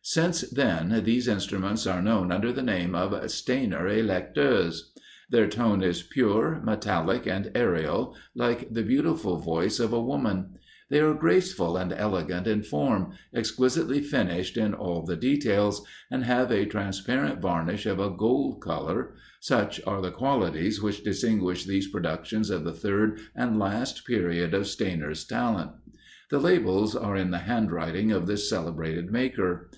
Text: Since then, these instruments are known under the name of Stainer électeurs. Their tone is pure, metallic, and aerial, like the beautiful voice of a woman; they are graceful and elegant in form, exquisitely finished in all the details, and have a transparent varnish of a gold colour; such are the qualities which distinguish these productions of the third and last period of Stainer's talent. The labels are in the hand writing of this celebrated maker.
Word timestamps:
Since 0.00 0.40
then, 0.52 1.02
these 1.04 1.28
instruments 1.28 1.86
are 1.86 2.00
known 2.00 2.32
under 2.32 2.50
the 2.50 2.62
name 2.62 2.94
of 2.94 3.12
Stainer 3.30 3.84
électeurs. 3.90 4.84
Their 5.28 5.46
tone 5.48 5.82
is 5.82 6.00
pure, 6.02 6.62
metallic, 6.64 7.26
and 7.26 7.50
aerial, 7.54 8.16
like 8.34 8.72
the 8.72 8.84
beautiful 8.84 9.36
voice 9.36 9.78
of 9.78 9.92
a 9.92 10.00
woman; 10.02 10.54
they 10.88 11.00
are 11.00 11.12
graceful 11.12 11.76
and 11.76 11.92
elegant 11.92 12.46
in 12.46 12.62
form, 12.62 13.12
exquisitely 13.34 14.00
finished 14.00 14.56
in 14.56 14.72
all 14.72 15.04
the 15.04 15.14
details, 15.14 15.84
and 16.10 16.24
have 16.24 16.50
a 16.50 16.64
transparent 16.64 17.42
varnish 17.42 17.84
of 17.84 18.00
a 18.00 18.08
gold 18.08 18.62
colour; 18.62 19.12
such 19.40 19.78
are 19.86 20.00
the 20.00 20.10
qualities 20.10 20.80
which 20.80 21.04
distinguish 21.04 21.66
these 21.66 21.86
productions 21.90 22.48
of 22.48 22.64
the 22.64 22.72
third 22.72 23.20
and 23.36 23.58
last 23.58 24.06
period 24.06 24.54
of 24.54 24.66
Stainer's 24.66 25.22
talent. 25.26 25.70
The 26.30 26.40
labels 26.40 26.96
are 26.96 27.14
in 27.14 27.30
the 27.30 27.40
hand 27.40 27.70
writing 27.70 28.10
of 28.10 28.26
this 28.26 28.48
celebrated 28.48 29.12
maker. 29.12 29.70